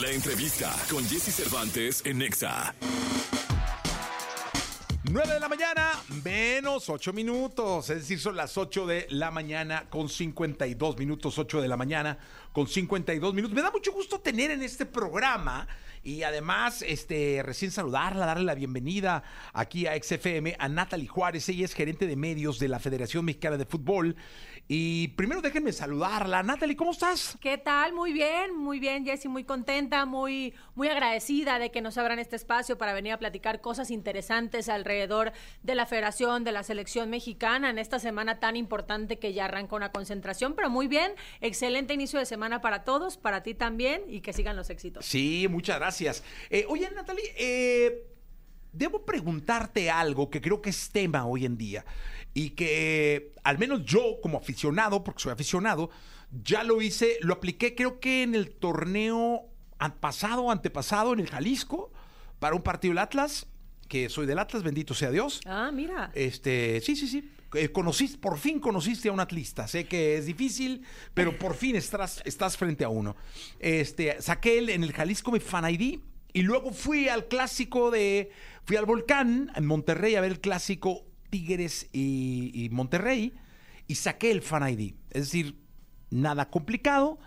La 0.00 0.10
entrevista 0.10 0.76
con 0.88 1.02
Jesse 1.04 1.34
Cervantes 1.34 2.02
en 2.04 2.18
Nexa. 2.18 2.72
9 5.10 5.34
de 5.34 5.40
la 5.40 5.48
mañana, 5.48 5.90
menos 6.22 6.88
8 6.88 7.12
minutos. 7.12 7.90
Es 7.90 7.98
decir, 8.00 8.20
son 8.20 8.36
las 8.36 8.56
8 8.56 8.86
de 8.86 9.06
la 9.10 9.32
mañana 9.32 9.86
con 9.90 10.08
52 10.08 10.98
minutos, 10.98 11.36
8 11.36 11.62
de 11.62 11.66
la 11.66 11.76
mañana 11.76 12.16
con 12.52 12.68
52 12.68 13.34
minutos. 13.34 13.56
Me 13.56 13.62
da 13.62 13.72
mucho 13.72 13.90
gusto 13.90 14.20
tener 14.20 14.52
en 14.52 14.62
este 14.62 14.86
programa 14.86 15.66
y 16.08 16.22
además, 16.22 16.80
este, 16.80 17.42
recién 17.44 17.70
saludarla, 17.70 18.24
darle 18.24 18.44
la 18.44 18.54
bienvenida 18.54 19.24
aquí 19.52 19.86
a 19.86 20.02
XFM 20.02 20.56
a 20.58 20.66
Natalie 20.66 21.06
Juárez. 21.06 21.46
Ella 21.50 21.66
es 21.66 21.74
gerente 21.74 22.06
de 22.06 22.16
medios 22.16 22.58
de 22.58 22.68
la 22.68 22.78
Federación 22.78 23.26
Mexicana 23.26 23.58
de 23.58 23.66
Fútbol. 23.66 24.16
Y 24.68 25.08
primero 25.08 25.42
déjenme 25.42 25.70
saludarla. 25.70 26.42
Natalie, 26.42 26.76
¿cómo 26.76 26.92
estás? 26.92 27.36
¿Qué 27.42 27.58
tal? 27.58 27.92
Muy 27.92 28.14
bien, 28.14 28.56
muy 28.56 28.80
bien, 28.80 29.04
Jessie, 29.04 29.28
muy 29.28 29.44
contenta, 29.44 30.06
muy, 30.06 30.54
muy 30.74 30.88
agradecida 30.88 31.58
de 31.58 31.70
que 31.70 31.82
nos 31.82 31.98
abran 31.98 32.18
este 32.18 32.36
espacio 32.36 32.78
para 32.78 32.94
venir 32.94 33.12
a 33.12 33.18
platicar 33.18 33.60
cosas 33.60 33.90
interesantes 33.90 34.70
alrededor 34.70 35.32
de 35.62 35.74
la 35.74 35.84
Federación, 35.84 36.42
de 36.42 36.52
la 36.52 36.62
Selección 36.62 37.10
Mexicana 37.10 37.68
en 37.68 37.78
esta 37.78 37.98
semana 37.98 38.40
tan 38.40 38.56
importante 38.56 39.18
que 39.18 39.34
ya 39.34 39.44
arranca 39.44 39.76
una 39.76 39.92
concentración, 39.92 40.54
pero 40.54 40.70
muy 40.70 40.86
bien, 40.86 41.12
excelente 41.42 41.92
inicio 41.92 42.18
de 42.18 42.24
semana 42.24 42.62
para 42.62 42.84
todos, 42.84 43.18
para 43.18 43.42
ti 43.42 43.52
también 43.52 44.02
y 44.08 44.22
que 44.22 44.32
sigan 44.32 44.56
los 44.56 44.70
éxitos. 44.70 45.04
Sí, 45.04 45.46
muchas 45.50 45.76
gracias. 45.78 45.97
Eh, 46.50 46.64
oye, 46.68 46.90
Natalie, 46.94 47.34
eh, 47.36 48.06
debo 48.72 49.04
preguntarte 49.04 49.90
algo 49.90 50.30
que 50.30 50.40
creo 50.40 50.60
que 50.60 50.70
es 50.70 50.90
tema 50.90 51.26
hoy 51.26 51.44
en 51.44 51.56
día 51.56 51.84
y 52.34 52.50
que 52.50 53.32
al 53.42 53.58
menos 53.58 53.84
yo 53.84 54.20
como 54.22 54.38
aficionado, 54.38 55.02
porque 55.02 55.22
soy 55.22 55.32
aficionado, 55.32 55.90
ya 56.44 56.62
lo 56.62 56.80
hice, 56.82 57.16
lo 57.20 57.34
apliqué 57.34 57.74
creo 57.74 58.00
que 58.00 58.22
en 58.22 58.34
el 58.34 58.50
torneo 58.50 59.46
pasado 60.00 60.42
o 60.44 60.50
antepasado 60.50 61.12
en 61.12 61.20
el 61.20 61.28
Jalisco 61.28 61.90
para 62.38 62.54
un 62.54 62.62
partido 62.62 62.92
del 62.92 62.98
Atlas, 62.98 63.46
que 63.88 64.08
soy 64.08 64.26
del 64.26 64.38
Atlas, 64.38 64.62
bendito 64.62 64.94
sea 64.94 65.10
Dios. 65.10 65.40
Ah, 65.46 65.70
mira. 65.72 66.10
Este, 66.14 66.80
sí, 66.82 66.94
sí, 66.94 67.08
sí. 67.08 67.30
Eh, 67.54 67.70
conociste, 67.70 68.18
por 68.18 68.38
fin 68.38 68.60
conociste 68.60 69.08
a 69.08 69.12
un 69.12 69.20
atlista. 69.20 69.66
Sé 69.66 69.86
que 69.86 70.18
es 70.18 70.26
difícil, 70.26 70.84
pero 71.14 71.38
por 71.38 71.54
fin 71.54 71.76
estás, 71.76 72.22
estás 72.24 72.56
frente 72.56 72.84
a 72.84 72.88
uno. 72.88 73.16
Este, 73.58 74.20
saqué 74.20 74.58
el, 74.58 74.68
en 74.68 74.84
el 74.84 74.92
Jalisco 74.92 75.32
mi 75.32 75.40
fan 75.40 75.68
ID 75.68 76.00
y 76.32 76.42
luego 76.42 76.72
fui 76.72 77.08
al 77.08 77.26
clásico 77.26 77.90
de. 77.90 78.30
Fui 78.64 78.76
al 78.76 78.84
volcán 78.84 79.50
en 79.54 79.66
Monterrey 79.66 80.14
a 80.14 80.20
ver 80.20 80.32
el 80.32 80.40
clásico 80.40 81.06
Tigres 81.30 81.88
y, 81.92 82.68
Monterrey 82.70 83.32
y 83.86 83.94
saqué 83.94 84.30
el 84.30 84.42
Fan 84.42 84.68
ID. 84.68 84.94
Es 85.10 85.24
decir, 85.24 85.58
nada 86.10 86.50
complicado. 86.50 87.18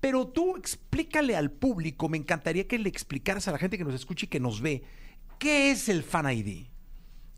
Pero 0.00 0.28
tú 0.28 0.56
explícale 0.56 1.34
al 1.34 1.50
público, 1.50 2.08
me 2.10 2.18
encantaría 2.18 2.68
que 2.68 2.78
le 2.78 2.90
explicaras 2.90 3.48
a 3.48 3.52
la 3.52 3.58
gente 3.58 3.78
que 3.78 3.84
nos 3.84 3.94
escucha 3.94 4.26
y 4.26 4.28
que 4.28 4.38
nos 4.38 4.60
ve, 4.60 4.82
¿qué 5.38 5.70
es 5.70 5.88
el 5.88 6.02
Fan 6.02 6.30
ID? 6.30 6.66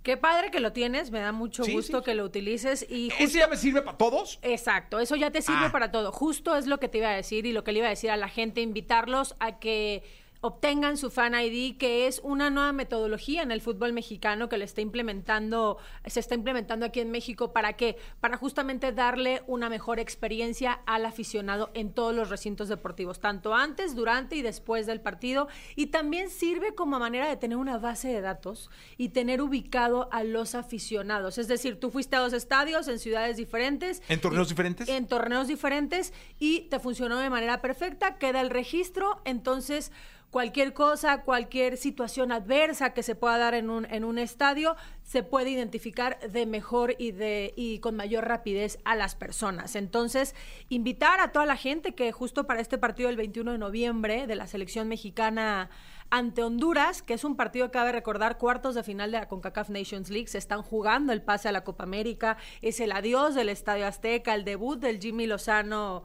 Qué 0.07 0.17
padre 0.17 0.53
que 0.53 0.61
lo 0.61 0.73
tienes, 0.73 1.11
me 1.11 1.19
da 1.19 1.33
mucho 1.33 1.65
gusto 1.67 2.05
que 2.05 2.15
lo 2.15 2.23
utilices 2.23 2.87
y 2.89 3.09
¿Eso 3.19 3.39
ya 3.39 3.49
me 3.49 3.57
sirve 3.57 3.83
para 3.83 3.99
todos? 3.99 4.39
Exacto, 4.43 5.01
eso 5.01 5.17
ya 5.17 5.33
te 5.33 5.43
sirve 5.43 5.65
ah. 5.65 5.73
para 5.73 5.91
todo. 5.91 6.13
Justo 6.13 6.55
es 6.55 6.69
lo 6.69 6.79
que 6.79 6.87
te 6.87 6.99
iba 6.99 7.11
a 7.11 7.17
decir 7.17 7.45
y 7.45 7.51
lo 7.51 7.65
que 7.65 7.73
le 7.73 7.81
iba 7.81 7.89
a 7.89 7.91
decir 7.91 8.13
a 8.13 8.17
la 8.17 8.29
gente, 8.29 8.61
invitarlos 8.61 9.35
a 9.41 9.59
que 9.59 10.05
obtengan 10.47 10.97
su 10.97 11.11
Fan 11.11 11.35
ID, 11.35 11.77
que 11.77 12.07
es 12.07 12.21
una 12.23 12.51
nueva 12.51 12.73
metodología 12.73 13.43
en 13.43 13.51
el 13.51 13.61
fútbol 13.61 13.93
mexicano 13.93 14.49
que 14.49 14.59
le 14.59 14.65
está 14.65 14.81
implementando, 14.81 15.79
se 16.07 16.21
está 16.21 16.35
implementando 16.35 16.87
aquí 16.87 17.01
en 17.01 17.11
México. 17.11 17.53
¿Para 17.53 17.73
qué? 17.75 17.97
Para 18.21 18.37
justamente 18.37 18.93
darle 18.93 19.43
una 19.47 19.69
mejor 19.69 19.99
experiencia 19.99 20.81
al 20.87 21.05
aficionado 21.05 21.71
en 21.75 21.93
todos 21.93 22.15
los 22.15 22.31
recintos 22.31 22.69
deportivos, 22.69 23.21
tanto 23.21 23.55
antes, 23.55 23.97
durante 23.97 24.37
y 24.37 24.43
después 24.43 24.87
del 24.87 25.01
partido. 25.01 25.49
Y 25.75 25.87
también 25.87 26.31
sirve 26.31 26.75
como 26.75 26.99
manera 26.99 27.29
de 27.29 27.37
tener 27.37 27.59
una 27.59 27.79
base 27.79 28.09
de 28.09 28.21
datos 28.21 28.71
y 28.97 29.09
tener 29.09 29.43
ubicado 29.43 30.09
a 30.13 30.23
los 30.23 30.55
aficionados. 30.55 31.39
Es 31.39 31.49
decir, 31.49 31.81
tú 31.81 31.91
fuiste 31.91 32.17
a 32.17 32.21
dos 32.21 32.33
estadios 32.33 32.89
en 32.89 32.99
ciudades 32.99 33.37
diferentes. 33.37 34.03
¿En 34.09 34.21
torneos 34.21 34.49
diferentes? 34.49 34.89
En 34.89 35.07
torneos 35.07 35.49
diferentes 35.49 36.13
y 36.39 36.63
te 36.69 36.79
funcionó 36.79 37.19
de 37.19 37.31
manera 37.31 37.61
perfecta, 37.61 38.19
queda 38.19 38.41
el 38.41 38.51
registro, 38.51 39.21
entonces 39.25 39.91
cualquier 40.37 40.75
cosa, 40.75 41.23
cualquier 41.23 41.79
situación 41.79 42.31
adversa 42.31 42.93
que 42.93 43.03
se 43.03 43.15
pueda 43.15 43.39
dar 43.39 43.55
en 43.55 43.71
un, 43.71 43.87
en 43.87 44.05
un 44.05 44.19
estadio, 44.19 44.77
se 45.03 45.23
puede 45.23 45.49
identificar 45.49 46.19
de 46.31 46.45
mejor 46.45 46.95
y, 46.99 47.13
de, 47.13 47.55
y 47.57 47.79
con 47.79 47.97
mayor 47.97 48.29
rapidez 48.29 48.79
a 48.85 48.97
las 48.97 49.15
personas. 49.15 49.77
Entonces, 49.77 50.35
invitar 50.69 51.21
a 51.21 51.33
toda 51.33 51.47
la 51.47 51.57
gente 51.57 51.95
que 51.95 52.13
justo 52.13 52.47
para 52.47 52.61
este 52.61 52.77
partido 52.77 53.07
del 53.07 53.17
21 53.17 53.53
de 53.53 53.57
noviembre 53.57 54.27
de 54.27 54.37
la 54.37 54.47
selección 54.47 54.89
mexicana 54.89 55.71
ante 56.11 56.43
Honduras, 56.43 57.01
que 57.01 57.15
es 57.15 57.25
un 57.25 57.35
partido 57.37 57.69
que 57.69 57.79
cabe 57.79 57.93
recordar 57.93 58.37
cuartos 58.37 58.75
de 58.75 58.83
final 58.83 59.13
de 59.13 59.21
la 59.21 59.29
CONCACAF 59.29 59.71
Nations 59.71 60.11
League, 60.11 60.29
se 60.29 60.37
están 60.37 60.61
jugando 60.61 61.15
el 61.15 61.23
pase 61.23 61.49
a 61.49 61.53
la 61.53 61.65
Copa 61.65 61.85
América, 61.85 62.37
es 62.61 62.79
el 62.81 62.93
adiós 62.93 63.35
del 63.35 63.49
Estadio 63.49 63.87
Azteca, 63.87 64.35
el 64.35 64.45
debut 64.45 64.79
del 64.79 65.01
Jimmy 65.01 65.27
Lozano 65.27 66.05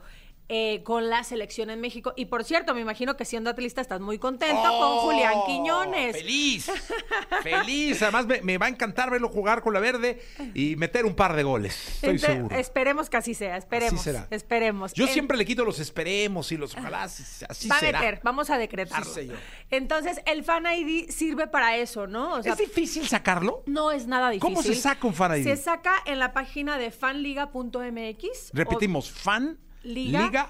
eh, 0.53 0.83
con 0.83 1.09
la 1.09 1.23
selección 1.23 1.69
en 1.69 1.79
México. 1.79 2.11
Y 2.17 2.25
por 2.25 2.43
cierto, 2.43 2.75
me 2.75 2.81
imagino 2.81 3.15
que 3.15 3.23
siendo 3.23 3.49
atlista 3.49 3.79
estás 3.79 4.01
muy 4.01 4.19
contento 4.19 4.61
con 4.61 4.83
oh, 4.83 4.99
Julián 5.03 5.33
Quiñones. 5.45 6.13
Feliz, 6.13 6.69
feliz. 7.41 8.01
Además, 8.01 8.25
me, 8.43 8.57
va 8.57 8.65
a 8.65 8.69
encantar 8.69 9.09
verlo 9.09 9.29
jugar 9.29 9.61
con 9.61 9.73
la 9.73 9.79
verde 9.79 10.21
y 10.53 10.75
meter 10.75 11.05
un 11.05 11.15
par 11.15 11.37
de 11.37 11.43
goles. 11.43 11.87
Estoy 11.95 12.19
seguro. 12.19 12.53
Esperemos 12.53 13.09
que 13.09 13.15
así 13.15 13.33
sea, 13.33 13.55
esperemos. 13.55 14.01
Así 14.01 14.03
será. 14.03 14.27
Esperemos. 14.29 14.93
Yo 14.93 15.07
siempre 15.07 15.37
le 15.37 15.45
quito 15.45 15.63
los 15.63 15.79
esperemos 15.79 16.51
y 16.51 16.57
los 16.57 16.75
ojalá 16.75 17.03
así 17.03 17.69
va 17.69 17.79
será. 17.79 17.99
A 17.99 18.01
meter, 18.01 18.19
vamos 18.21 18.49
a 18.49 18.57
decretarlo. 18.57 19.09
Entonces, 19.69 20.19
el 20.25 20.43
Fan 20.43 20.65
ID 20.65 21.11
sirve 21.11 21.47
para 21.47 21.77
eso, 21.77 22.07
¿no? 22.07 22.39
¿Es 22.39 22.57
difícil 22.57 23.07
sacarlo? 23.07 23.63
No 23.67 23.91
es 23.91 24.05
nada 24.05 24.29
difícil. 24.29 24.53
¿Cómo 24.53 24.63
se 24.63 24.75
saca 24.75 25.07
un 25.07 25.13
Fan 25.13 25.39
ID? 25.39 25.43
Se 25.45 25.55
saca 25.55 25.93
en 26.05 26.19
la 26.19 26.33
página 26.33 26.77
de 26.77 26.91
fanliga.mx. 26.91 28.51
Repetimos, 28.51 29.09
fan 29.09 29.57
liga.mx. 29.83 30.49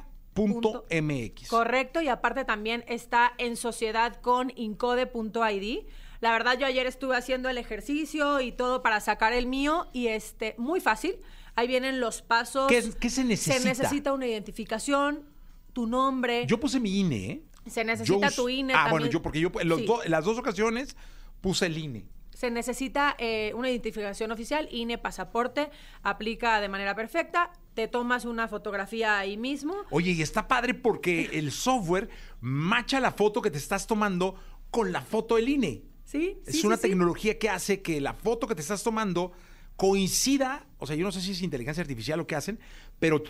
Correcto, 1.47 2.01
y 2.01 2.07
aparte 2.07 2.45
también 2.45 2.83
está 2.87 3.33
en 3.37 3.55
sociedad 3.55 4.15
con 4.21 4.51
incode.id. 4.55 5.79
La 6.21 6.31
verdad, 6.31 6.57
yo 6.57 6.67
ayer 6.67 6.85
estuve 6.85 7.15
haciendo 7.17 7.49
el 7.49 7.57
ejercicio 7.57 8.41
y 8.41 8.51
todo 8.51 8.83
para 8.83 8.99
sacar 8.99 9.33
el 9.33 9.47
mío 9.47 9.87
y 9.91 10.07
este, 10.07 10.53
muy 10.57 10.79
fácil. 10.79 11.15
Aí 11.55 11.67
vienen 11.67 11.99
los 11.99 12.21
pasos. 12.21 12.67
¿Qué, 12.67 12.81
se 12.81 13.23
necesita? 13.23 13.59
Se 13.59 13.65
necesita 13.65 14.13
una 14.13 14.27
identificación, 14.27 15.25
tu 15.73 15.87
nombre. 15.87 16.45
Yo 16.45 16.59
puse 16.59 16.79
mi 16.79 16.99
INE, 16.99 17.25
¿eh? 17.25 17.41
Se 17.67 17.83
necesita 17.83 18.31
tu 18.31 18.49
INE. 18.49 18.73
Ah, 18.75 18.87
bueno, 18.89 19.07
yo 19.07 19.21
porque 19.21 19.39
yo 19.39 19.51
en, 19.59 19.69
las 20.11 20.25
dos 20.25 20.37
ocasiones 20.37 20.95
puse 21.41 21.65
el 21.65 21.77
INE. 21.77 22.05
Se 22.33 22.49
necesita 22.49 23.15
eh, 23.19 23.51
una 23.55 23.69
identificación 23.69 24.31
oficial, 24.31 24.67
INE, 24.71 24.97
pasaporte, 24.97 25.69
aplica 26.01 26.59
de 26.59 26.69
manera 26.69 26.95
perfecta 26.95 27.51
te 27.73 27.87
tomas 27.87 28.25
una 28.25 28.47
fotografía 28.47 29.17
ahí 29.17 29.37
mismo. 29.37 29.75
Oye, 29.89 30.11
y 30.11 30.21
está 30.21 30.47
padre 30.47 30.73
porque 30.73 31.29
el 31.33 31.51
software 31.51 32.09
macha 32.39 32.99
la 32.99 33.11
foto 33.11 33.41
que 33.41 33.51
te 33.51 33.57
estás 33.57 33.87
tomando 33.87 34.35
con 34.69 34.91
la 34.91 35.01
foto 35.01 35.35
del 35.35 35.49
INE. 35.49 35.83
Sí. 36.05 36.37
Es 36.45 36.63
una 36.63 36.77
tecnología 36.77 37.39
que 37.39 37.49
hace 37.49 37.81
que 37.81 38.01
la 38.01 38.13
foto 38.13 38.47
que 38.47 38.55
te 38.55 38.61
estás 38.61 38.83
tomando 38.83 39.31
coincida, 39.77 40.67
o 40.77 40.85
sea, 40.85 40.95
yo 40.95 41.05
no 41.05 41.11
sé 41.11 41.21
si 41.21 41.31
es 41.31 41.41
inteligencia 41.41 41.81
artificial 41.81 42.19
lo 42.19 42.27
que 42.27 42.35
hacen, 42.35 42.59
pero 42.99 43.23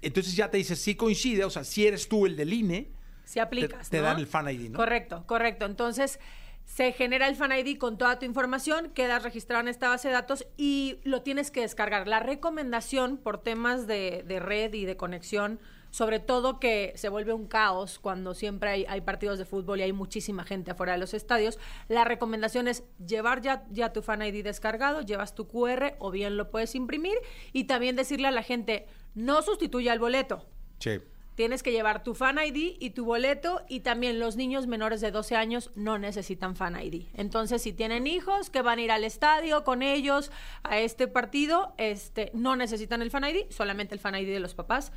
entonces 0.00 0.34
ya 0.34 0.50
te 0.50 0.56
dice 0.56 0.74
si 0.74 0.94
coincide, 0.94 1.44
o 1.44 1.50
sea, 1.50 1.62
si 1.62 1.86
eres 1.86 2.08
tú 2.08 2.26
el 2.26 2.36
del 2.36 2.52
INE, 2.52 2.90
si 3.24 3.38
aplicas, 3.38 3.88
te, 3.88 3.98
te 3.98 4.02
dan 4.02 4.18
el 4.18 4.26
fan 4.26 4.48
ID, 4.48 4.70
¿no? 4.70 4.76
Correcto, 4.76 5.24
correcto. 5.26 5.64
Entonces, 5.66 6.18
se 6.64 6.92
genera 6.92 7.28
el 7.28 7.36
Fan 7.36 7.52
ID 7.52 7.78
con 7.78 7.98
toda 7.98 8.18
tu 8.18 8.26
información, 8.26 8.90
quedas 8.90 9.22
registrado 9.22 9.62
en 9.62 9.68
esta 9.68 9.88
base 9.88 10.08
de 10.08 10.14
datos 10.14 10.46
y 10.56 10.98
lo 11.04 11.22
tienes 11.22 11.50
que 11.50 11.60
descargar. 11.60 12.08
La 12.08 12.20
recomendación 12.20 13.16
por 13.16 13.42
temas 13.42 13.86
de, 13.86 14.24
red 14.40 14.74
y 14.74 14.84
de 14.84 14.96
conexión, 14.96 15.60
sobre 15.90 16.18
todo 16.18 16.58
que 16.58 16.92
se 16.96 17.08
vuelve 17.08 17.32
un 17.32 17.46
caos 17.46 17.98
cuando 17.98 18.34
siempre 18.34 18.70
hay, 18.70 18.86
hay, 18.88 19.02
partidos 19.02 19.38
de 19.38 19.44
fútbol 19.44 19.78
y 19.78 19.82
hay 19.82 19.92
muchísima 19.92 20.44
gente 20.44 20.72
afuera 20.72 20.94
de 20.94 20.98
los 20.98 21.14
estadios, 21.14 21.58
la 21.88 22.04
recomendación 22.04 22.66
es 22.66 22.82
llevar 23.06 23.40
ya, 23.40 23.64
ya 23.70 23.92
tu 23.92 24.02
Fan 24.02 24.22
ID 24.22 24.42
descargado, 24.42 25.02
llevas 25.02 25.34
tu 25.34 25.46
QR 25.46 25.94
o 26.00 26.10
bien 26.10 26.36
lo 26.36 26.50
puedes 26.50 26.74
imprimir 26.74 27.16
y 27.52 27.64
también 27.64 27.94
decirle 27.94 28.26
a 28.28 28.32
la 28.32 28.42
gente, 28.42 28.86
no 29.14 29.42
sustituya 29.42 29.92
el 29.92 30.00
boleto. 30.00 30.44
Sí. 30.80 31.00
Tienes 31.34 31.64
que 31.64 31.72
llevar 31.72 32.04
tu 32.04 32.14
Fan 32.14 32.38
ID 32.38 32.76
y 32.78 32.90
tu 32.90 33.04
boleto 33.04 33.62
y 33.68 33.80
también 33.80 34.20
los 34.20 34.36
niños 34.36 34.68
menores 34.68 35.00
de 35.00 35.10
12 35.10 35.34
años 35.34 35.72
no 35.74 35.98
necesitan 35.98 36.54
Fan 36.54 36.80
ID. 36.80 37.06
Entonces, 37.14 37.60
si 37.62 37.72
tienen 37.72 38.06
hijos 38.06 38.50
que 38.50 38.62
van 38.62 38.78
a 38.78 38.82
ir 38.82 38.92
al 38.92 39.02
estadio 39.02 39.64
con 39.64 39.82
ellos 39.82 40.30
a 40.62 40.78
este 40.78 41.08
partido, 41.08 41.74
este 41.76 42.30
no 42.34 42.54
necesitan 42.54 43.02
el 43.02 43.10
Fan 43.10 43.24
ID, 43.24 43.50
solamente 43.50 43.94
el 43.94 44.00
Fan 44.00 44.14
ID 44.14 44.28
de 44.28 44.38
los 44.38 44.54
papás 44.54 44.92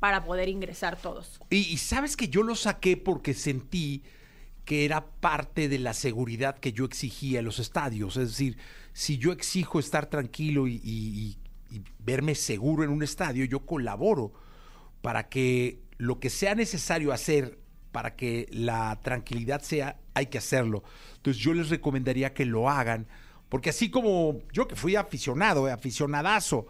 para 0.00 0.24
poder 0.24 0.48
ingresar 0.48 1.00
todos. 1.00 1.40
Y, 1.50 1.76
sabes 1.76 2.16
que 2.16 2.28
yo 2.28 2.42
lo 2.42 2.56
saqué 2.56 2.96
porque 2.96 3.32
sentí 3.32 4.02
que 4.64 4.84
era 4.84 5.06
parte 5.06 5.68
de 5.68 5.78
la 5.78 5.94
seguridad 5.94 6.58
que 6.58 6.72
yo 6.72 6.84
exigía 6.84 7.38
en 7.38 7.44
los 7.44 7.60
estadios. 7.60 8.16
Es 8.16 8.30
decir, 8.30 8.58
si 8.92 9.18
yo 9.18 9.30
exijo 9.30 9.78
estar 9.78 10.06
tranquilo 10.06 10.66
y 10.66 11.38
verme 12.00 12.34
seguro 12.34 12.82
en 12.82 12.90
un 12.90 13.04
estadio, 13.04 13.44
yo 13.44 13.64
colaboro 13.64 14.32
para 15.06 15.28
que 15.28 15.78
lo 15.98 16.18
que 16.18 16.30
sea 16.30 16.56
necesario 16.56 17.12
hacer 17.12 17.60
para 17.92 18.16
que 18.16 18.48
la 18.50 18.98
tranquilidad 19.02 19.62
sea, 19.62 20.00
hay 20.14 20.26
que 20.26 20.38
hacerlo. 20.38 20.82
Entonces 21.14 21.40
yo 21.40 21.54
les 21.54 21.70
recomendaría 21.70 22.34
que 22.34 22.44
lo 22.44 22.68
hagan, 22.68 23.06
porque 23.48 23.70
así 23.70 23.88
como 23.88 24.40
yo 24.52 24.66
que 24.66 24.74
fui 24.74 24.96
aficionado, 24.96 25.68
eh, 25.68 25.70
aficionadazo, 25.70 26.66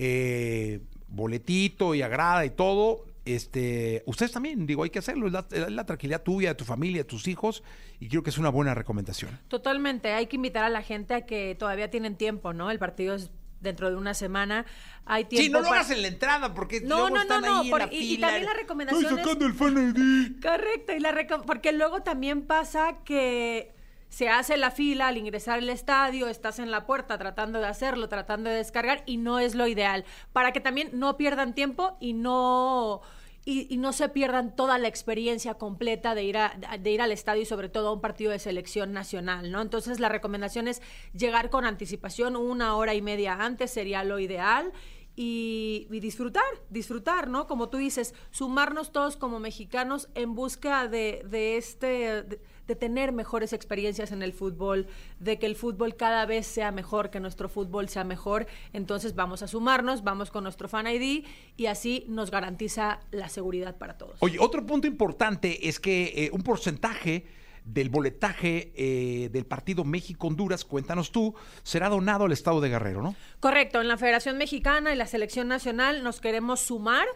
eh, 0.00 0.80
boletito 1.06 1.94
y 1.94 2.02
agrada 2.02 2.44
y 2.44 2.50
todo, 2.50 3.04
este, 3.24 4.02
ustedes 4.06 4.32
también, 4.32 4.66
digo, 4.66 4.82
hay 4.82 4.90
que 4.90 4.98
hacerlo, 4.98 5.28
es 5.28 5.32
la, 5.32 5.46
la 5.70 5.86
tranquilidad 5.86 6.24
tuya, 6.24 6.48
de 6.48 6.54
tu 6.56 6.64
familia, 6.64 7.02
de 7.02 7.08
tus 7.08 7.28
hijos, 7.28 7.62
y 8.00 8.08
creo 8.08 8.24
que 8.24 8.30
es 8.30 8.38
una 8.38 8.48
buena 8.48 8.74
recomendación. 8.74 9.38
Totalmente, 9.46 10.12
hay 10.12 10.26
que 10.26 10.34
invitar 10.34 10.64
a 10.64 10.70
la 10.70 10.82
gente 10.82 11.14
a 11.14 11.20
que 11.20 11.54
todavía 11.54 11.88
tienen 11.88 12.16
tiempo, 12.16 12.52
¿no? 12.52 12.72
El 12.72 12.80
partido 12.80 13.14
es 13.14 13.30
dentro 13.60 13.90
de 13.90 13.96
una 13.96 14.14
semana, 14.14 14.66
hay 15.04 15.24
tiempo 15.24 15.42
Sí, 15.44 15.50
no 15.50 15.60
lo 15.60 15.68
para- 15.68 15.80
hagas 15.80 15.90
en 15.92 16.02
la 16.02 16.08
entrada, 16.08 16.54
porque 16.54 16.80
No, 16.80 16.88
luego 16.96 17.08
no, 17.10 17.14
no, 17.16 17.22
están 17.22 17.42
no, 17.42 17.60
ahí 17.60 17.66
en 17.66 17.70
por- 17.70 17.80
la 17.80 17.92
y- 17.92 18.14
y 18.14 18.18
también 18.18 18.44
la 18.44 18.54
recomendación 18.54 19.02
Estoy 19.04 19.18
es- 19.18 19.24
sacando 19.24 19.46
el 19.46 19.54
fan 19.54 19.94
ID. 19.96 20.40
Correcto, 20.42 20.92
y 20.92 21.00
la 21.00 21.12
reco- 21.12 21.44
porque 21.44 21.72
luego 21.72 22.02
también 22.02 22.42
pasa 22.46 22.98
que 23.04 23.74
se 24.08 24.28
hace 24.28 24.56
la 24.56 24.70
fila 24.70 25.08
al 25.08 25.16
ingresar 25.16 25.58
al 25.58 25.68
estadio, 25.68 26.28
estás 26.28 26.58
en 26.60 26.70
la 26.70 26.86
puerta 26.86 27.18
tratando 27.18 27.58
de 27.60 27.66
hacerlo, 27.66 28.08
tratando 28.08 28.48
de 28.50 28.56
descargar 28.56 29.02
y 29.04 29.16
no 29.16 29.38
es 29.40 29.54
lo 29.54 29.66
ideal, 29.66 30.04
para 30.32 30.52
que 30.52 30.60
también 30.60 30.90
no 30.92 31.16
pierdan 31.16 31.54
tiempo 31.54 31.96
y 32.00 32.12
no 32.12 33.00
y, 33.48 33.72
y 33.72 33.78
no 33.78 33.92
se 33.92 34.08
pierdan 34.08 34.56
toda 34.56 34.76
la 34.76 34.88
experiencia 34.88 35.54
completa 35.54 36.16
de 36.16 36.24
ir 36.24 36.36
a, 36.36 36.58
de 36.80 36.90
ir 36.90 37.00
al 37.00 37.12
estadio 37.12 37.42
y 37.42 37.46
sobre 37.46 37.68
todo 37.68 37.88
a 37.88 37.92
un 37.92 38.00
partido 38.00 38.32
de 38.32 38.40
selección 38.40 38.92
nacional, 38.92 39.52
¿no? 39.52 39.62
Entonces 39.62 40.00
la 40.00 40.08
recomendación 40.08 40.66
es 40.66 40.82
llegar 41.14 41.48
con 41.48 41.64
anticipación 41.64 42.34
una 42.34 42.74
hora 42.76 42.94
y 42.94 43.02
media 43.02 43.34
antes 43.34 43.70
sería 43.70 44.02
lo 44.02 44.18
ideal 44.18 44.72
y, 45.14 45.86
disfrutar, 45.88 46.44
disfrutar, 46.70 47.28
¿no? 47.28 47.46
Como 47.46 47.68
tú 47.68 47.78
dices, 47.78 48.14
sumarnos 48.32 48.90
todos 48.90 49.16
como 49.16 49.38
mexicanos 49.38 50.08
en 50.16 50.34
busca 50.34 50.88
de, 50.88 51.22
de 51.30 51.56
este, 51.56 52.40
de 52.66 52.76
tener 52.76 53.12
mejores 53.12 53.52
experiencias 53.52 54.12
en 54.12 54.22
el 54.22 54.32
fútbol, 54.32 54.86
de 55.20 55.38
que 55.38 55.46
el 55.46 55.56
fútbol 55.56 55.96
cada 55.96 56.26
vez 56.26 56.46
sea 56.46 56.72
mejor, 56.72 57.10
que 57.10 57.20
nuestro 57.20 57.48
fútbol 57.48 57.88
sea 57.88 58.04
mejor. 58.04 58.46
Entonces 58.72 59.14
vamos 59.14 59.42
a 59.42 59.48
sumarnos, 59.48 60.02
vamos 60.02 60.30
con 60.30 60.44
nuestro 60.44 60.68
Fan 60.68 60.86
ID 60.86 61.24
y 61.56 61.66
así 61.66 62.04
nos 62.08 62.30
garantiza 62.30 63.00
la 63.10 63.28
seguridad 63.28 63.76
para 63.76 63.98
todos. 63.98 64.16
Oye, 64.20 64.38
otro 64.38 64.64
punto 64.66 64.86
importante 64.86 65.68
es 65.68 65.80
que 65.80 66.12
eh, 66.16 66.30
un 66.32 66.42
porcentaje 66.42 67.24
del 67.66 67.90
boletaje 67.90 68.72
eh, 68.76 69.28
del 69.30 69.44
partido 69.44 69.84
México-Honduras, 69.84 70.64
cuéntanos 70.64 71.10
tú, 71.10 71.34
será 71.64 71.88
donado 71.88 72.24
al 72.24 72.32
Estado 72.32 72.60
de 72.60 72.68
Guerrero, 72.68 73.02
¿no? 73.02 73.16
Correcto, 73.40 73.80
en 73.80 73.88
la 73.88 73.98
Federación 73.98 74.38
Mexicana 74.38 74.92
y 74.92 74.96
la 74.96 75.06
Selección 75.06 75.48
Nacional 75.48 76.04
nos 76.04 76.20
queremos 76.20 76.60
sumar 76.60 77.06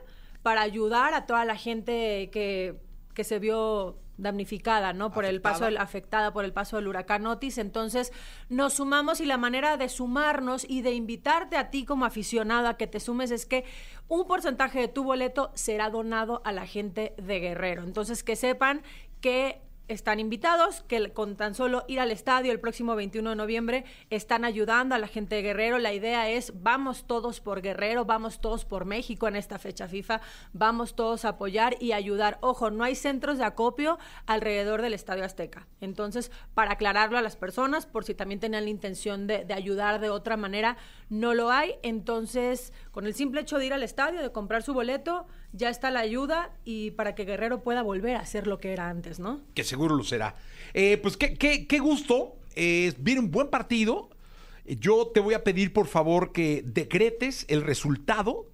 para 0.43 0.62
ayudar 0.62 1.14
a 1.14 1.26
toda 1.26 1.44
la 1.44 1.56
gente 1.56 2.31
que, 2.32 2.81
que 3.14 3.25
se 3.25 3.38
vio 3.38 3.97
damnificada, 4.20 4.93
¿no? 4.93 5.11
Por 5.11 5.25
el 5.25 5.37
Afectada. 5.37 5.52
paso 5.52 5.64
del, 5.64 5.78
afectada 5.78 6.32
por 6.32 6.44
el 6.44 6.52
paso 6.52 6.76
del 6.76 6.88
huracán 6.88 7.26
Otis. 7.26 7.58
Entonces, 7.58 8.12
nos 8.49 8.75
sumamos 8.75 9.20
y 9.20 9.26
la 9.26 9.37
manera 9.37 9.76
de 9.76 9.88
sumarnos 9.88 10.64
y 10.69 10.82
de 10.82 10.93
invitarte 10.93 11.56
a 11.56 11.70
ti 11.70 11.84
como 11.84 12.05
aficionado 12.05 12.69
a 12.69 12.76
que 12.76 12.87
te 12.87 13.00
sumes 13.00 13.31
es 13.31 13.46
que 13.46 13.64
un 14.08 14.26
porcentaje 14.26 14.81
de 14.81 14.88
tu 14.88 15.05
boleto 15.05 15.50
será 15.55 15.90
donado 15.90 16.43
a 16.44 16.52
la 16.52 16.67
gente 16.67 17.14
de 17.17 17.40
Guerrero. 17.40 17.82
Entonces, 17.82 18.22
que 18.22 18.37
sepan 18.37 18.82
que 19.20 19.61
están 19.90 20.20
invitados, 20.20 20.84
que 20.87 21.12
con 21.12 21.37
tan 21.37 21.56
solo 21.56 21.84
ir 21.88 21.98
al 21.98 22.12
estadio 22.12 22.52
el 22.52 22.60
próximo 22.60 22.94
21 22.94 23.31
de 23.31 23.37
noviembre 23.37 23.84
están 24.08 24.44
ayudando 24.44 24.94
a 24.94 24.98
la 24.98 25.08
gente 25.08 25.34
de 25.34 25.42
Guerrero. 25.42 25.78
La 25.78 25.92
idea 25.92 26.31
es 26.31 26.52
vamos 26.62 27.08
todos 27.08 27.40
por 27.40 27.60
Guerrero, 27.60 28.04
vamos 28.04 28.40
todos 28.40 28.64
por 28.64 28.84
México 28.84 29.26
en 29.26 29.34
esta 29.34 29.58
fecha 29.58 29.88
FIFA, 29.88 30.20
vamos 30.52 30.94
todos 30.94 31.25
a 31.25 31.31
apoyar 31.31 31.76
y 31.81 31.90
ayudar. 31.90 32.38
Ojo, 32.40 32.70
no 32.70 32.84
hay 32.84 32.94
centros 32.94 33.38
de 33.38 33.44
acopio 33.44 33.98
alrededor 34.26 34.81
del 34.81 34.94
Estadio 34.94 35.25
Azteca. 35.25 35.66
Entonces, 35.81 36.31
para 36.54 36.72
aclararlo 36.72 37.19
a 37.19 37.22
las 37.22 37.34
personas, 37.34 37.87
por 37.87 38.04
si 38.04 38.14
también 38.14 38.38
tenían 38.38 38.64
la 38.64 38.70
intención 38.70 39.26
de, 39.26 39.44
de 39.44 39.54
ayudar 39.54 40.00
de 40.00 40.10
otra 40.10 40.37
manera, 40.37 40.76
no 41.08 41.34
lo 41.34 41.50
hay. 41.50 41.75
Entonces, 41.82 42.72
con 42.92 43.06
el 43.06 43.14
simple 43.14 43.40
hecho 43.40 43.58
de 43.58 43.66
ir 43.66 43.72
al 43.72 43.82
estadio, 43.82 44.22
de 44.22 44.31
comprar 44.31 44.62
su 44.62 44.72
boleto, 44.72 45.26
ya 45.52 45.69
está 45.69 45.91
la 45.91 46.00
ayuda 46.00 46.50
y 46.64 46.93
para 46.93 47.14
que 47.14 47.25
Guerrero 47.25 47.62
pueda 47.62 47.82
volver 47.82 48.17
a 48.17 48.25
ser 48.25 48.47
lo 48.47 48.58
que 48.58 48.73
era 48.73 48.88
antes, 48.88 49.19
¿no? 49.19 49.41
Que 49.55 49.64
seguro 49.64 49.97
lo 49.97 50.05
será. 50.05 50.37
Eh, 50.75 50.99
pues 50.99 51.17
qué, 51.17 51.35
qué, 51.35 51.67
qué 51.67 51.79
gusto. 51.79 52.37
Eh, 52.55 52.93
viene 52.99 53.20
un 53.20 53.31
buen 53.31 53.49
partido. 53.49 54.11
Yo 54.67 55.08
te 55.08 55.20
voy 55.20 55.35
a 55.35 55.43
pedir, 55.43 55.73
por 55.73 55.87
favor, 55.87 56.32
que 56.32 56.62
decretes 56.64 57.44
el 57.49 57.62
resultado 57.62 58.47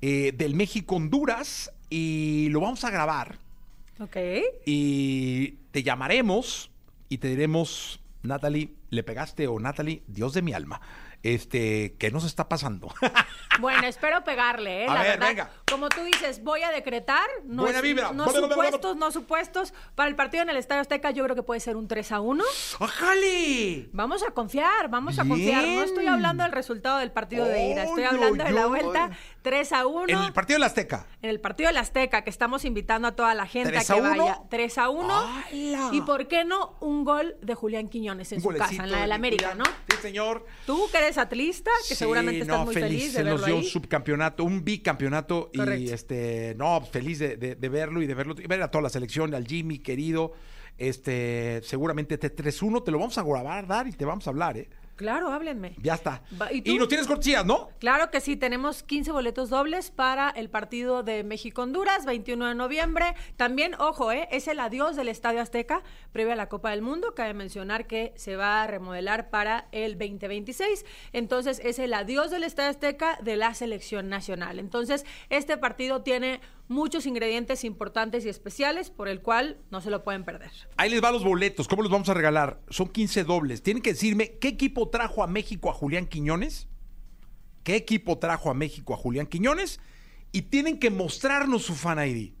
eh, 0.00 0.32
del 0.36 0.54
México-Honduras 0.54 1.72
y 1.90 2.48
lo 2.50 2.60
vamos 2.60 2.84
a 2.84 2.90
grabar. 2.90 3.38
Ok. 3.98 4.16
Y 4.64 5.52
te 5.70 5.82
llamaremos 5.82 6.70
y 7.08 7.18
te 7.18 7.28
diremos, 7.28 8.00
Natalie, 8.22 8.74
le 8.90 9.02
pegaste 9.02 9.46
o 9.48 9.58
Natalie, 9.58 10.02
Dios 10.06 10.34
de 10.34 10.42
mi 10.42 10.52
alma. 10.52 10.80
Este, 11.34 11.96
¿qué 11.98 12.10
nos 12.10 12.24
está 12.24 12.48
pasando? 12.48 12.92
Bueno, 13.58 13.86
espero 13.86 14.22
pegarle, 14.22 14.84
¿eh? 14.84 14.86
A 14.86 14.92
La 14.92 15.00
ver, 15.00 15.10
verdad, 15.12 15.28
venga. 15.28 15.50
como 15.70 15.88
tú 15.88 16.02
dices, 16.04 16.44
voy 16.44 16.62
a 16.62 16.70
decretar. 16.70 17.24
No 17.44 17.62
Buena 17.62 17.80
vibra. 17.80 18.12
No 18.12 18.30
supuestos, 18.30 18.96
no 18.96 19.10
supuestos. 19.10 19.72
Para 19.94 20.10
el 20.10 20.14
partido 20.14 20.42
en 20.42 20.50
el 20.50 20.58
Estadio 20.58 20.82
Azteca 20.82 21.10
yo 21.10 21.24
creo 21.24 21.34
que 21.34 21.42
puede 21.42 21.60
ser 21.60 21.74
un 21.74 21.88
3 21.88 22.12
a 22.12 22.20
1. 22.20 22.44
¡Ajale! 22.80 23.88
Vamos 23.92 24.22
a 24.22 24.32
confiar, 24.32 24.88
vamos 24.90 25.18
a 25.18 25.24
confiar. 25.24 25.62
No 25.64 25.82
estoy 25.82 26.06
hablando 26.06 26.42
del 26.42 26.52
resultado 26.52 26.98
del 26.98 27.12
partido 27.12 27.46
de 27.46 27.68
ira, 27.68 27.84
estoy 27.84 28.02
Oy, 28.02 28.08
hablando 28.14 28.44
de 28.44 28.52
la 28.52 28.66
vuelta 28.66 29.06
oy. 29.06 29.16
3 29.40 29.72
a 29.72 29.86
1. 29.86 30.04
En 30.08 30.18
el 30.18 30.32
partido 30.32 30.56
de 30.56 30.60
la 30.60 30.66
Azteca. 30.66 31.06
En 31.22 31.30
el 31.30 31.40
partido 31.40 31.68
del 31.68 31.78
Azteca, 31.78 32.22
que 32.24 32.30
estamos 32.30 32.64
invitando 32.64 33.08
a 33.08 33.12
toda 33.12 33.32
la 33.34 33.46
gente 33.46 33.70
a 33.70 33.72
3 33.72 33.86
que 33.86 33.92
a 33.92 33.96
1. 33.96 34.08
vaya 34.10 34.40
3 34.50 34.78
a 34.78 34.88
1. 34.90 35.14
¡Hala! 35.14 35.88
Y 35.92 36.02
por 36.02 36.28
qué 36.28 36.44
no 36.44 36.76
un 36.80 37.04
gol 37.04 37.36
de 37.40 37.54
Julián 37.54 37.88
Quiñones 37.88 38.32
en 38.32 38.38
Un 38.38 38.42
su 38.52 38.58
casa, 38.58 38.84
en 38.84 38.90
la 38.90 38.96
de 38.98 39.02
del 39.04 39.12
América, 39.12 39.50
Julián. 39.52 39.58
¿no? 39.58 39.64
Sí, 39.88 40.02
señor. 40.02 40.44
Tú 40.66 40.88
que 40.92 40.98
eres 40.98 41.15
atlista, 41.18 41.70
que 41.88 41.94
Sí, 41.94 41.96
seguramente 41.96 42.40
estás 42.40 42.58
no, 42.58 42.64
muy 42.66 42.74
feliz, 42.74 43.12
de 43.12 43.18
Se 43.22 43.24
nos 43.24 43.44
dio 43.44 43.54
ahí. 43.56 43.60
un 43.60 43.66
subcampeonato, 43.66 44.44
un 44.44 44.64
bicampeonato 44.64 45.50
y 45.52 45.90
este, 45.90 46.54
no, 46.56 46.80
feliz 46.82 47.18
de, 47.18 47.36
de- 47.36 47.54
de 47.54 47.68
verlo 47.68 48.02
y 48.02 48.06
de 48.06 48.14
verlo, 48.14 48.34
y 48.38 48.46
ver 48.46 48.62
a 48.62 48.70
toda 48.70 48.82
la 48.82 48.88
selección, 48.90 49.34
al 49.34 49.46
Jimmy 49.46 49.78
querido. 49.78 50.32
Este, 50.78 51.60
seguramente 51.64 52.18
te 52.18 52.34
3-1 52.34 52.84
te 52.84 52.90
lo 52.90 52.98
vamos 52.98 53.16
a 53.18 53.22
grabar, 53.22 53.66
dar 53.66 53.86
y 53.88 53.92
te 53.92 54.04
vamos 54.04 54.26
a 54.26 54.30
hablar, 54.30 54.58
¿eh? 54.58 54.68
Claro, 54.96 55.30
háblenme. 55.30 55.76
Ya 55.82 55.94
está. 55.94 56.22
¿y 56.50 56.72
y, 56.72 56.78
nos 56.78 56.88
tienes 56.88 57.06
cortesías, 57.06 57.44
¿no? 57.44 57.68
Claro 57.78 58.10
que 58.10 58.20
sí, 58.20 58.34
tenemos 58.34 58.82
15 58.82 59.12
boletos 59.12 59.50
dobles 59.50 59.90
para 59.90 60.30
el 60.30 60.48
partido 60.48 61.02
de 61.02 61.22
México-Honduras, 61.22 62.06
21 62.06 62.46
de 62.48 62.54
noviembre. 62.54 63.14
También, 63.36 63.74
ojo, 63.78 64.10
¿eh? 64.10 64.26
es 64.30 64.48
el 64.48 64.58
adiós 64.58 64.96
del 64.96 65.08
Estadio 65.08 65.42
Azteca 65.42 65.82
previo 66.12 66.32
a 66.32 66.36
la 66.36 66.48
Copa 66.48 66.70
del 66.70 66.80
Mundo. 66.80 67.14
Cabe 67.14 67.34
mencionar 67.34 67.86
que 67.86 68.14
se 68.16 68.36
va 68.36 68.62
a 68.62 68.66
remodelar 68.66 69.28
para 69.28 69.68
el 69.70 69.98
2026. 69.98 70.86
Entonces, 71.12 71.60
es 71.62 71.78
el 71.78 71.92
adiós 71.92 72.30
del 72.30 72.44
Estadio 72.44 72.70
Azteca 72.70 73.18
de 73.22 73.36
la 73.36 73.52
selección 73.52 74.08
nacional. 74.08 74.58
Entonces, 74.58 75.04
este 75.28 75.58
partido 75.58 76.02
tiene 76.02 76.40
muchos 76.68 77.06
ingredientes 77.06 77.64
importantes 77.64 78.24
y 78.24 78.28
especiales 78.28 78.90
por 78.90 79.08
el 79.08 79.22
cual 79.22 79.58
no 79.70 79.80
se 79.80 79.90
lo 79.90 80.02
pueden 80.02 80.24
perder. 80.24 80.50
Ahí 80.76 80.90
les 80.90 81.02
va 81.02 81.12
los 81.12 81.24
boletos. 81.24 81.68
¿Cómo 81.68 81.82
los 81.82 81.90
vamos 81.92 82.08
a 82.08 82.14
regalar? 82.14 82.60
Son 82.68 82.88
15 82.88 83.24
dobles. 83.24 83.62
Tienen 83.62 83.82
que 83.82 83.92
decirme 83.92 84.38
qué 84.38 84.48
equipo 84.48 84.88
trajo 84.88 85.22
a 85.22 85.26
México 85.26 85.70
a 85.70 85.72
Julián 85.72 86.06
Quiñones. 86.06 86.68
¿Qué 87.62 87.76
equipo 87.76 88.18
trajo 88.18 88.50
a 88.50 88.54
México 88.54 88.94
a 88.94 88.96
Julián 88.96 89.26
Quiñones? 89.26 89.80
Y 90.32 90.42
tienen 90.42 90.78
que 90.78 90.90
mostrarnos 90.90 91.62
su 91.62 91.74
fan 91.74 91.98
ID. 91.98 92.32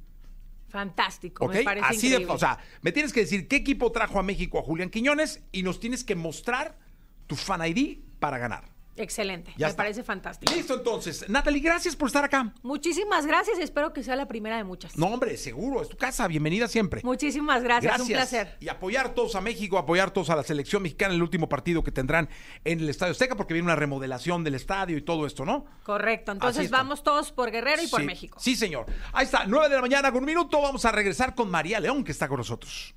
Fantástico, 0.68 1.46
¿Ok? 1.46 1.54
me 1.54 1.62
parece 1.62 1.86
Así 1.86 2.06
increíble. 2.08 2.26
de. 2.26 2.32
O 2.32 2.38
sea, 2.38 2.58
me 2.82 2.92
tienes 2.92 3.12
que 3.12 3.20
decir 3.20 3.48
qué 3.48 3.56
equipo 3.56 3.92
trajo 3.92 4.18
a 4.18 4.22
México 4.22 4.58
a 4.58 4.62
Julián 4.62 4.90
Quiñones 4.90 5.42
y 5.52 5.62
nos 5.62 5.80
tienes 5.80 6.04
que 6.04 6.14
mostrar 6.16 6.78
tu 7.26 7.34
fan 7.36 7.60
ID 7.66 7.98
para 8.18 8.38
ganar. 8.38 8.75
Excelente, 8.96 9.52
Ya 9.56 9.66
me 9.66 9.70
está. 9.70 9.82
parece 9.82 10.02
fantástico. 10.02 10.52
Listo, 10.54 10.74
entonces. 10.74 11.28
Natalie, 11.28 11.60
gracias 11.60 11.94
por 11.94 12.08
estar 12.08 12.24
acá. 12.24 12.54
Muchísimas 12.62 13.26
gracias 13.26 13.58
espero 13.58 13.92
que 13.92 14.02
sea 14.02 14.16
la 14.16 14.26
primera 14.26 14.56
de 14.56 14.64
muchas. 14.64 14.96
No, 14.96 15.06
hombre, 15.06 15.36
seguro. 15.36 15.82
Es 15.82 15.88
tu 15.88 15.96
casa. 15.96 16.26
Bienvenida 16.28 16.66
siempre. 16.68 17.02
Muchísimas 17.04 17.62
gracias, 17.62 18.00
un 18.00 18.08
placer. 18.08 18.56
Y 18.60 18.68
apoyar 18.68 19.14
todos 19.14 19.34
a 19.36 19.40
México, 19.40 19.78
apoyar 19.78 20.10
todos 20.10 20.30
a 20.30 20.36
la 20.36 20.42
selección 20.42 20.82
mexicana 20.82 21.12
en 21.12 21.16
el 21.16 21.22
último 21.22 21.48
partido 21.48 21.84
que 21.84 21.92
tendrán 21.92 22.28
en 22.64 22.80
el 22.80 22.88
Estadio 22.88 23.12
Azteca, 23.12 23.36
porque 23.36 23.54
viene 23.54 23.66
una 23.66 23.76
remodelación 23.76 24.44
del 24.44 24.54
estadio 24.54 24.96
y 24.96 25.02
todo 25.02 25.26
esto, 25.26 25.44
¿no? 25.44 25.66
Correcto, 25.82 26.32
entonces 26.32 26.70
vamos 26.70 27.02
todos 27.02 27.32
por 27.32 27.50
Guerrero 27.50 27.82
y 27.82 27.88
por. 27.88 28.02
México. 28.06 28.38
Sí, 28.40 28.54
señor. 28.56 28.86
Ahí 29.12 29.24
está, 29.24 29.44
9 29.46 29.68
de 29.68 29.74
la 29.74 29.80
mañana 29.80 30.12
con 30.12 30.20
un 30.20 30.26
minuto. 30.26 30.60
Vamos 30.60 30.84
a 30.84 30.92
regresar 30.92 31.34
con 31.34 31.50
María 31.50 31.80
León, 31.80 32.04
que 32.04 32.12
está 32.12 32.28
con 32.28 32.38
nosotros. 32.38 32.94